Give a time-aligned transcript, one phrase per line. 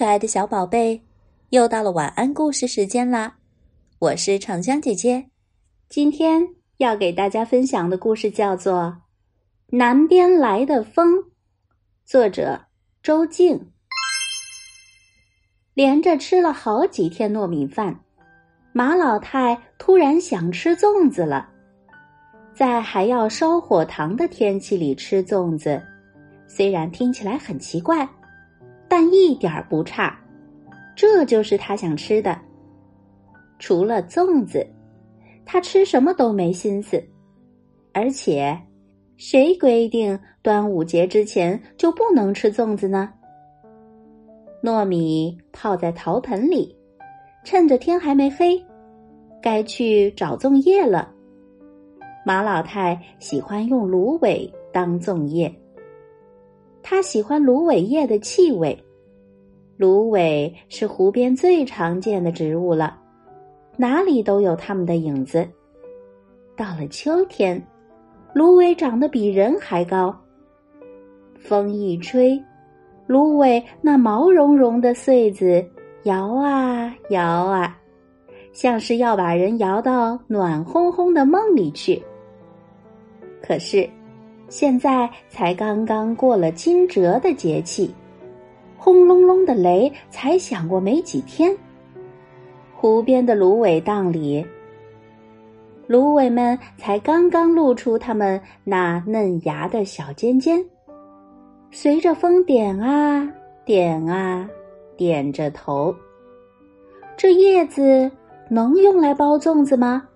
[0.00, 1.02] 可爱的小宝贝，
[1.50, 3.34] 又到了晚安故事时间啦！
[3.98, 5.26] 我是长江姐姐，
[5.90, 6.42] 今天
[6.78, 8.96] 要给大家分享的故事叫做
[9.76, 11.16] 《南边来的风》，
[12.06, 12.58] 作者
[13.02, 13.72] 周静。
[15.74, 18.00] 连着吃了好几天糯米饭，
[18.72, 21.46] 马老太突然想吃粽子了。
[22.54, 25.82] 在还要烧火糖的天气里吃粽子，
[26.48, 28.08] 虽然听起来很奇怪。
[28.90, 30.18] 但一点儿不差，
[30.96, 32.36] 这就是他想吃的。
[33.60, 34.66] 除了粽子，
[35.46, 37.00] 他吃什么都没心思。
[37.92, 38.60] 而且，
[39.16, 43.12] 谁规定端午节之前就不能吃粽子呢？
[44.60, 46.76] 糯米泡在陶盆里，
[47.44, 48.60] 趁着天还没黑，
[49.40, 51.12] 该去找粽叶了。
[52.26, 55.54] 马老太喜欢用芦苇当粽叶。
[56.82, 58.76] 他喜欢芦苇叶的气味，
[59.80, 62.98] 芦苇是湖边最常见的植物了，
[63.78, 65.48] 哪里都有它们的影子。
[66.54, 67.66] 到了秋天，
[68.34, 70.14] 芦苇长得比人还高，
[71.38, 72.38] 风一吹，
[73.06, 75.66] 芦苇那毛茸茸的穗子
[76.02, 77.74] 摇啊摇啊，
[78.52, 82.02] 像是要把人摇到暖烘烘的梦里去。
[83.42, 83.88] 可是。
[84.50, 87.88] 现在才刚刚过了惊蛰的节气，
[88.82, 91.54] 轰隆隆的雷才响过没几天。
[92.74, 94.42] 湖边的芦苇荡里，
[95.86, 100.64] 芦苇们才刚刚露出它们那嫩芽的小尖尖，
[101.70, 103.30] 随着风点啊
[103.66, 104.48] 点啊，
[104.96, 105.94] 点着头。
[107.18, 108.10] 这叶子
[108.48, 110.08] 能用来包粽子吗？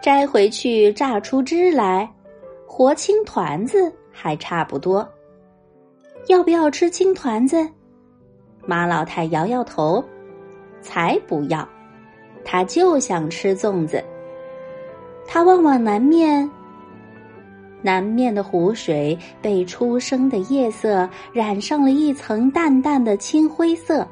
[0.00, 2.08] 摘回去榨出汁来。
[2.64, 5.06] 和青团子还差不多，
[6.28, 7.68] 要不要吃青团子？
[8.66, 10.04] 马老太摇摇头，
[10.80, 11.68] 才不要，
[12.44, 14.04] 他就想吃粽子。
[15.26, 16.48] 他望望南面，
[17.82, 24.06] 南面的湖水被初升的夜色染上了一层淡淡的青灰色。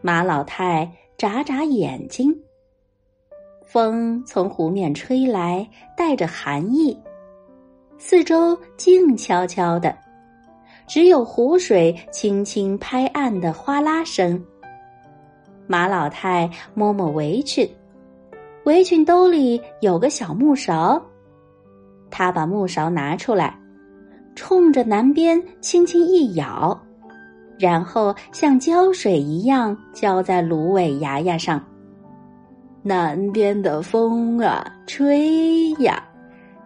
[0.00, 2.34] 马老太眨眨眼睛，
[3.64, 6.96] 风从湖面吹来，带着寒意。
[7.98, 9.96] 四周静悄悄的，
[10.86, 14.42] 只有湖水轻轻拍岸的哗啦声。
[15.66, 17.68] 马老太摸摸围裙，
[18.64, 21.02] 围裙兜里有个小木勺，
[22.10, 23.58] 她把木勺拿出来，
[24.36, 26.78] 冲着南边轻轻一舀，
[27.58, 31.60] 然后像浇水一样浇在芦苇芽芽上。
[32.82, 36.00] 南边的风啊，吹呀！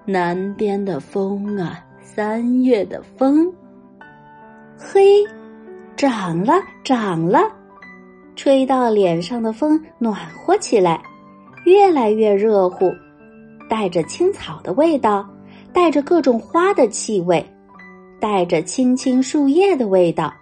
[0.04, 3.50] 南边的风啊，三月的风，
[4.82, 5.22] 嘿，
[5.94, 7.40] 长了，长了，
[8.34, 11.00] 吹到脸上的风暖和起来，
[11.66, 12.90] 越来越热乎，
[13.68, 15.28] 带着青草的味道，
[15.70, 17.44] 带着各种花的气味，
[18.18, 20.32] 带着青青树叶的味道，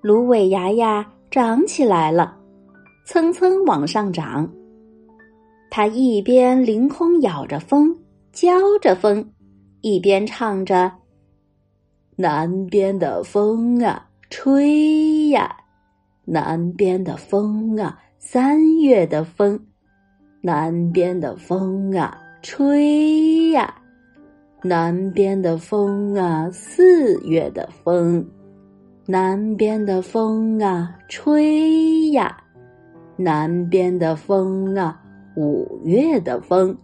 [0.00, 2.36] 芦苇芽芽长起来了，
[3.06, 4.50] 蹭蹭往上长。
[5.70, 7.96] 它一边凌空咬着风。
[8.32, 8.50] 浇
[8.82, 9.32] 着风，
[9.80, 10.92] 一边唱着
[12.18, 15.54] ：“南边的风啊，吹呀，
[16.24, 19.60] 南边的风啊，三月的风，
[20.40, 23.74] 南边的风啊，吹呀，
[24.62, 28.26] 南边的风啊，四月的风，
[29.04, 32.34] 南边的风啊，吹呀，
[33.16, 34.98] 南边的风啊，
[35.36, 36.74] 五月的风。”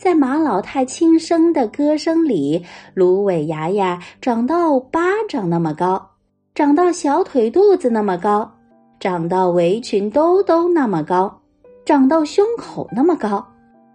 [0.00, 6.12] 在马老太轻声的歌声里，芦苇芽芽长到巴掌那么高，
[6.54, 8.50] 长到小腿肚子那么高，
[8.98, 11.42] 长到围裙兜兜那么高，
[11.84, 13.46] 长到胸口那么高，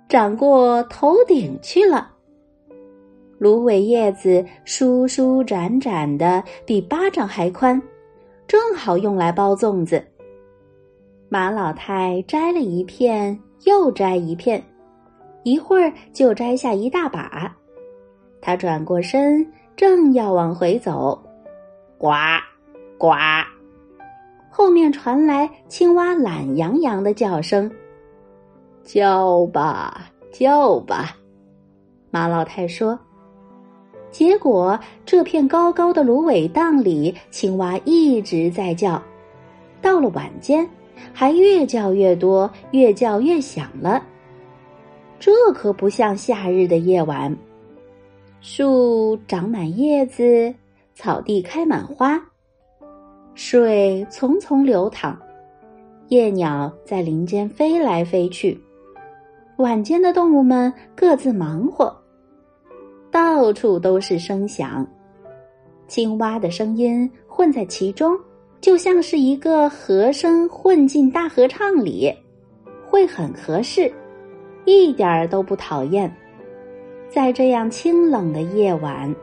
[0.07, 2.11] 长过头顶去了。
[3.39, 7.81] 芦苇叶子舒舒展展的，比巴掌还宽，
[8.45, 10.05] 正好用来包粽子。
[11.29, 14.63] 马老太摘了一片，又摘一片。
[15.45, 17.55] 一会儿就摘下一大把，
[18.41, 19.45] 他转过身，
[19.75, 21.21] 正要往回走，
[21.99, 22.09] 呱，
[22.97, 23.13] 呱，
[24.49, 27.71] 后面传来青蛙懒洋洋的叫声
[28.83, 31.15] ：“叫吧，叫吧。”
[32.09, 32.97] 马老太说。
[34.09, 38.99] 结果这片高高的芦苇荡里，青蛙一直在叫，
[39.79, 40.67] 到了晚间，
[41.13, 44.01] 还越叫越多，越叫越响了。
[45.25, 47.35] 这可不像夏日的夜晚，
[48.41, 50.53] 树长满叶子，
[50.93, 52.23] 草地开满花，
[53.33, 55.17] 水淙淙流淌，
[56.09, 58.55] 夜鸟在林间飞来飞去，
[59.57, 61.91] 晚间的动物们各自忙活，
[63.09, 64.87] 到处都是声响，
[65.87, 68.15] 青蛙的声音混在其中，
[68.61, 72.13] 就像是一个和声混进大合唱里，
[72.85, 73.91] 会很合适，
[74.65, 76.13] 一点儿都不讨厌。
[77.09, 79.13] 在这样清冷的夜晚。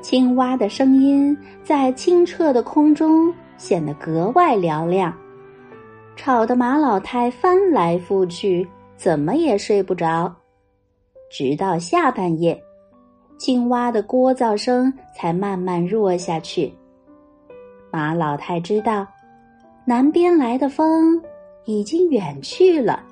[0.00, 5.12] 青蛙的声音在清澈的空中显得格外嘹亮，
[6.14, 10.30] 吵得马老太翻来覆去，怎么也睡不着。
[11.30, 12.62] 直到下半夜，
[13.38, 16.72] 青蛙的聒噪声才慢慢弱下去。
[17.90, 19.06] 马老太知道，
[19.86, 21.20] 南边来的风
[21.64, 23.02] 已经远去了。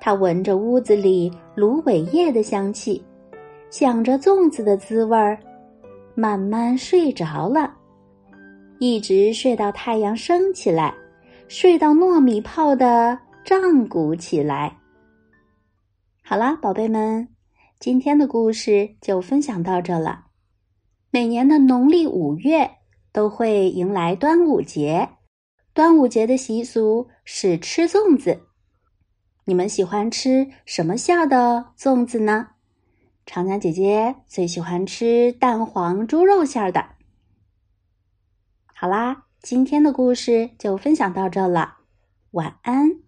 [0.00, 3.04] 他闻着屋子里芦苇叶的香气，
[3.70, 5.38] 想着粽子的滋味儿。
[6.14, 7.72] 慢慢睡着了，
[8.80, 10.92] 一直睡到太阳升起来，
[11.46, 14.76] 睡到糯米泡的胀鼓起来。
[16.24, 17.28] 好啦，宝贝们，
[17.78, 20.24] 今天的故事就分享到这了。
[21.12, 22.68] 每年的农历五月
[23.12, 25.08] 都会迎来端午节，
[25.72, 28.40] 端午节的习俗是吃粽子。
[29.48, 32.48] 你们喜欢吃什么馅的粽子呢？
[33.24, 36.90] 长江姐姐最喜欢吃蛋黄猪肉馅的。
[38.66, 41.78] 好啦，今天的故事就分享到这了，
[42.32, 43.00] 晚安。